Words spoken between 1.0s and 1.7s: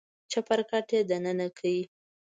دننه کړ.